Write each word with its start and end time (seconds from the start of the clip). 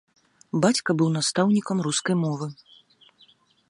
Бацька 0.63 0.89
быў 1.03 1.13
настаўнікам 1.17 1.77
рускай 1.91 2.15
мовы. 2.27 2.53